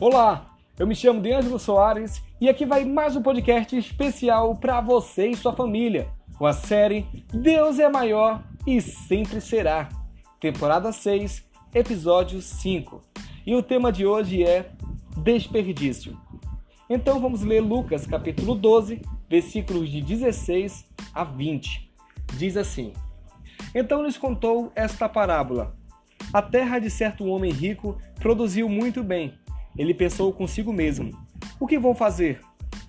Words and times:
Olá, 0.00 0.56
eu 0.76 0.88
me 0.88 0.94
chamo 0.94 1.20
D'Angelo 1.20 1.56
Soares 1.56 2.20
e 2.40 2.48
aqui 2.48 2.66
vai 2.66 2.84
mais 2.84 3.14
um 3.14 3.22
podcast 3.22 3.78
especial 3.78 4.56
para 4.56 4.80
você 4.80 5.28
e 5.28 5.36
sua 5.36 5.52
família, 5.52 6.08
com 6.36 6.44
a 6.44 6.52
série 6.52 7.06
Deus 7.32 7.78
é 7.78 7.88
Maior 7.88 8.42
e 8.66 8.80
Sempre 8.80 9.40
Será, 9.40 9.88
temporada 10.40 10.90
6, 10.90 11.44
episódio 11.72 12.42
5. 12.42 13.02
E 13.46 13.54
o 13.54 13.62
tema 13.62 13.92
de 13.92 14.04
hoje 14.04 14.42
é 14.42 14.68
desperdício. 15.16 16.18
Então 16.90 17.20
vamos 17.20 17.42
ler 17.42 17.60
Lucas 17.60 18.04
capítulo 18.04 18.56
12, 18.56 19.00
versículos 19.30 19.88
de 19.88 20.00
16 20.02 20.86
a 21.14 21.22
20. 21.22 21.88
Diz 22.36 22.56
assim: 22.56 22.92
Então 23.72 24.02
lhes 24.02 24.18
contou 24.18 24.72
esta 24.74 25.08
parábola. 25.08 25.76
A 26.32 26.42
terra 26.42 26.80
de 26.80 26.90
certo 26.90 27.26
homem 27.26 27.52
rico 27.52 27.96
produziu 28.18 28.68
muito 28.68 29.04
bem. 29.04 29.38
Ele 29.76 29.94
pensou 29.94 30.32
consigo 30.32 30.72
mesmo: 30.72 31.10
O 31.58 31.66
que 31.66 31.78
vou 31.78 31.94
fazer? 31.94 32.40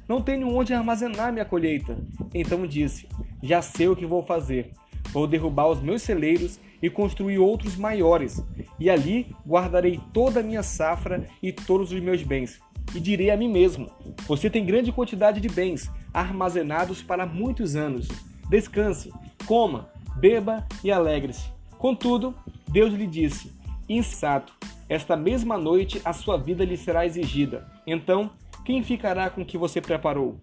Não 0.07 0.21
tenho 0.21 0.47
onde 0.55 0.73
armazenar 0.73 1.33
minha 1.33 1.45
colheita. 1.45 1.97
Então 2.33 2.65
disse: 2.67 3.07
Já 3.41 3.61
sei 3.61 3.87
o 3.87 3.95
que 3.95 4.05
vou 4.05 4.23
fazer. 4.23 4.71
Vou 5.11 5.27
derrubar 5.27 5.69
os 5.69 5.81
meus 5.81 6.01
celeiros 6.01 6.59
e 6.81 6.89
construir 6.89 7.39
outros 7.39 7.75
maiores, 7.77 8.43
e 8.79 8.89
ali 8.89 9.33
guardarei 9.47 9.99
toda 10.13 10.41
a 10.41 10.43
minha 10.43 10.61
safra 10.61 11.25
e 11.41 11.51
todos 11.51 11.91
os 11.91 11.99
meus 12.01 12.21
bens. 12.21 12.59
E 12.93 12.99
direi 12.99 13.31
a 13.31 13.37
mim 13.37 13.49
mesmo: 13.49 13.89
Você 14.27 14.49
tem 14.49 14.65
grande 14.65 14.91
quantidade 14.91 15.39
de 15.41 15.49
bens 15.49 15.89
armazenados 16.13 17.01
para 17.01 17.25
muitos 17.25 17.75
anos. 17.75 18.07
Descanse, 18.49 19.11
coma, 19.45 19.89
beba 20.17 20.65
e 20.83 20.91
alegre-se. 20.91 21.49
Contudo, 21.77 22.35
Deus 22.67 22.93
lhe 22.93 23.07
disse: 23.07 23.51
Insato, 23.89 24.54
esta 24.87 25.15
mesma 25.15 25.57
noite 25.57 26.01
a 26.05 26.13
sua 26.13 26.37
vida 26.37 26.63
lhe 26.63 26.77
será 26.77 27.05
exigida. 27.05 27.67
Então, 27.85 28.31
quem 28.63 28.83
ficará 28.83 29.29
com 29.29 29.41
o 29.41 29.45
que 29.45 29.57
você 29.57 29.81
preparou? 29.81 30.39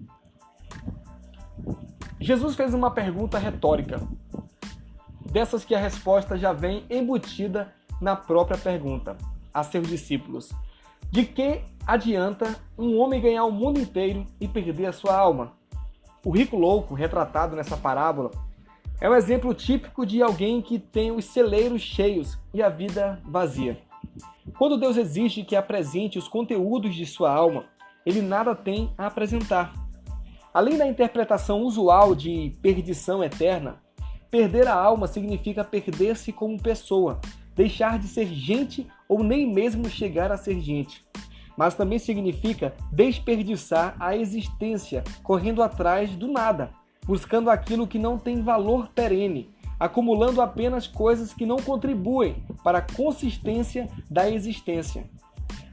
Jesus 2.20 2.54
fez 2.54 2.72
uma 2.72 2.90
pergunta 2.90 3.38
retórica, 3.38 4.00
dessas 5.30 5.64
que 5.64 5.74
a 5.74 5.78
resposta 5.78 6.36
já 6.36 6.52
vem 6.52 6.84
embutida 6.88 7.72
na 8.00 8.14
própria 8.14 8.58
pergunta 8.58 9.16
a 9.52 9.62
seus 9.62 9.88
discípulos. 9.88 10.52
De 11.10 11.24
que 11.24 11.62
adianta 11.86 12.56
um 12.78 12.96
homem 12.98 13.20
ganhar 13.20 13.44
o 13.44 13.50
mundo 13.50 13.80
inteiro 13.80 14.24
e 14.40 14.48
perder 14.48 14.86
a 14.86 14.92
sua 14.92 15.16
alma? 15.16 15.52
O 16.24 16.30
rico 16.30 16.56
louco, 16.56 16.94
retratado 16.94 17.56
nessa 17.56 17.76
parábola, 17.76 18.30
é 19.00 19.10
um 19.10 19.14
exemplo 19.14 19.52
típico 19.52 20.06
de 20.06 20.22
alguém 20.22 20.62
que 20.62 20.78
tem 20.78 21.10
os 21.10 21.24
celeiros 21.24 21.82
cheios 21.82 22.38
e 22.54 22.62
a 22.62 22.68
vida 22.68 23.20
vazia. 23.24 23.76
Quando 24.58 24.78
Deus 24.78 24.96
exige 24.96 25.44
que 25.44 25.56
apresente 25.56 26.18
os 26.18 26.28
conteúdos 26.28 26.94
de 26.94 27.06
sua 27.06 27.32
alma, 27.32 27.64
ele 28.04 28.20
nada 28.20 28.54
tem 28.54 28.92
a 28.98 29.06
apresentar. 29.06 29.72
Além 30.52 30.76
da 30.76 30.86
interpretação 30.86 31.62
usual 31.62 32.14
de 32.14 32.52
perdição 32.60 33.24
eterna, 33.24 33.80
perder 34.30 34.66
a 34.68 34.74
alma 34.74 35.06
significa 35.06 35.64
perder-se 35.64 36.32
como 36.32 36.60
pessoa, 36.60 37.20
deixar 37.54 37.98
de 37.98 38.08
ser 38.08 38.26
gente 38.26 38.86
ou 39.08 39.22
nem 39.22 39.52
mesmo 39.52 39.88
chegar 39.88 40.30
a 40.30 40.36
ser 40.36 40.60
gente. 40.60 41.04
Mas 41.56 41.74
também 41.74 41.98
significa 41.98 42.74
desperdiçar 42.90 43.94
a 44.00 44.16
existência, 44.16 45.04
correndo 45.22 45.62
atrás 45.62 46.10
do 46.10 46.28
nada, 46.28 46.70
buscando 47.04 47.50
aquilo 47.50 47.86
que 47.86 47.98
não 47.98 48.18
tem 48.18 48.42
valor 48.42 48.88
perene, 48.88 49.50
acumulando 49.82 50.40
apenas 50.40 50.86
coisas 50.86 51.34
que 51.34 51.44
não 51.44 51.56
contribuem 51.56 52.36
para 52.62 52.78
a 52.78 52.94
consistência 52.94 53.88
da 54.08 54.30
existência. 54.30 55.10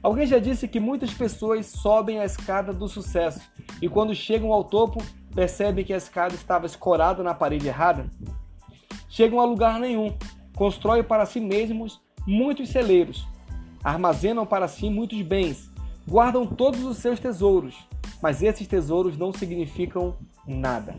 Alguém 0.02 0.26
já 0.26 0.40
disse 0.40 0.66
que 0.66 0.80
muitas 0.80 1.14
pessoas 1.14 1.66
sobem 1.66 2.18
a 2.18 2.24
escada 2.24 2.72
do 2.72 2.88
sucesso 2.88 3.40
e 3.80 3.88
quando 3.88 4.12
chegam 4.12 4.52
ao 4.52 4.64
topo 4.64 5.00
percebem 5.32 5.84
que 5.84 5.92
a 5.92 5.96
escada 5.96 6.34
estava 6.34 6.66
escorada 6.66 7.22
na 7.22 7.34
parede 7.34 7.68
errada? 7.68 8.10
Chegam 9.08 9.38
a 9.38 9.44
lugar 9.44 9.78
nenhum, 9.78 10.12
constroem 10.56 11.04
para 11.04 11.24
si 11.24 11.38
mesmos 11.38 12.00
muitos 12.26 12.68
celeiros, 12.70 13.24
armazenam 13.84 14.44
para 14.44 14.66
si 14.66 14.90
muitos 14.90 15.22
bens, 15.22 15.70
guardam 16.08 16.44
todos 16.44 16.82
os 16.82 16.96
seus 16.96 17.20
tesouros, 17.20 17.76
mas 18.20 18.42
esses 18.42 18.66
tesouros 18.66 19.16
não 19.16 19.32
significam 19.32 20.16
nada. 20.44 20.96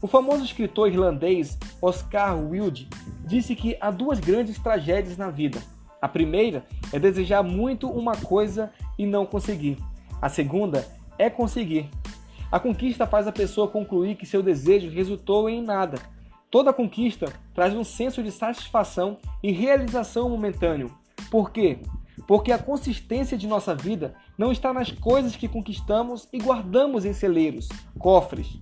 O 0.00 0.06
famoso 0.06 0.44
escritor 0.44 0.88
irlandês 0.88 1.58
Oscar 1.80 2.38
Wilde 2.38 2.88
disse 3.24 3.56
que 3.56 3.76
há 3.80 3.90
duas 3.90 4.20
grandes 4.20 4.58
tragédias 4.58 5.16
na 5.16 5.30
vida. 5.30 5.58
A 6.00 6.06
primeira 6.06 6.64
é 6.92 6.98
desejar 6.98 7.42
muito 7.42 7.88
uma 7.88 8.14
coisa 8.14 8.70
e 8.98 9.06
não 9.06 9.24
conseguir. 9.24 9.78
A 10.20 10.28
segunda 10.28 10.86
é 11.18 11.30
conseguir. 11.30 11.88
A 12.52 12.60
conquista 12.60 13.06
faz 13.06 13.26
a 13.26 13.32
pessoa 13.32 13.68
concluir 13.68 14.16
que 14.16 14.26
seu 14.26 14.42
desejo 14.42 14.90
resultou 14.90 15.48
em 15.48 15.62
nada. 15.62 15.98
Toda 16.50 16.72
conquista 16.72 17.32
traz 17.54 17.74
um 17.74 17.82
senso 17.82 18.22
de 18.22 18.30
satisfação 18.30 19.18
e 19.42 19.50
realização 19.50 20.28
momentâneo. 20.28 20.94
Por 21.30 21.50
quê? 21.50 21.78
Porque 22.26 22.52
a 22.52 22.58
consistência 22.58 23.36
de 23.36 23.46
nossa 23.46 23.74
vida 23.74 24.14
não 24.38 24.52
está 24.52 24.72
nas 24.72 24.90
coisas 24.90 25.34
que 25.34 25.48
conquistamos 25.48 26.28
e 26.32 26.38
guardamos 26.38 27.04
em 27.04 27.12
celeiros, 27.12 27.68
cofres. 27.98 28.60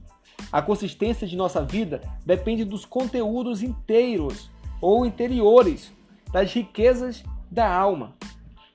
A 0.55 0.63
consistência 0.63 1.27
de 1.27 1.35
nossa 1.37 1.65
vida 1.65 2.01
depende 2.25 2.65
dos 2.65 2.85
conteúdos 2.85 3.61
inteiros 3.61 4.49
ou 4.81 5.05
interiores, 5.05 5.93
das 6.33 6.53
riquezas 6.53 7.25
da 7.51 7.69
alma. 7.69 8.15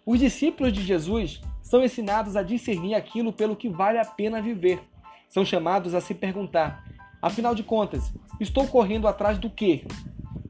Os 0.06 0.20
discípulos 0.20 0.74
de 0.74 0.84
Jesus 0.84 1.40
são 1.62 1.82
ensinados 1.82 2.36
a 2.36 2.44
discernir 2.44 2.96
aquilo 2.96 3.32
pelo 3.32 3.56
que 3.56 3.70
vale 3.70 3.98
a 3.98 4.04
pena 4.04 4.42
viver. 4.42 4.82
São 5.30 5.46
chamados 5.46 5.96
a 5.96 6.02
se 6.02 6.14
perguntar: 6.14 6.84
afinal 7.22 7.56
de 7.56 7.64
contas, 7.64 8.14
estou 8.42 8.68
correndo 8.68 9.08
atrás 9.08 9.40
do 9.40 9.50
quê? 9.50 9.86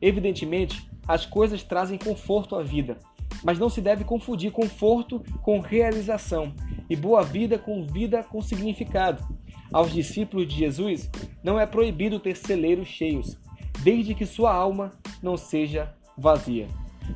Evidentemente, 0.01 0.89
as 1.07 1.27
coisas 1.27 1.61
trazem 1.61 1.99
conforto 1.99 2.55
à 2.55 2.63
vida, 2.63 2.97
mas 3.43 3.59
não 3.59 3.69
se 3.69 3.81
deve 3.81 4.03
confundir 4.03 4.51
conforto 4.51 5.23
com 5.43 5.59
realização 5.59 6.55
e 6.89 6.95
boa 6.95 7.21
vida 7.21 7.59
com 7.59 7.85
vida 7.85 8.23
com 8.23 8.41
significado. 8.41 9.37
Aos 9.71 9.93
discípulos 9.93 10.47
de 10.47 10.55
Jesus 10.55 11.09
não 11.43 11.59
é 11.59 11.65
proibido 11.65 12.19
ter 12.19 12.35
celeiros 12.35 12.87
cheios, 12.87 13.37
desde 13.83 14.13
que 14.13 14.25
sua 14.25 14.53
alma 14.53 14.91
não 15.21 15.37
seja 15.37 15.93
vazia. 16.17 16.67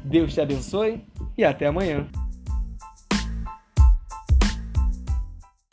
Deus 0.03 0.33
te 0.33 0.41
abençoe 0.41 1.03
e 1.37 1.43
até 1.43 1.67
amanhã. 1.67 2.07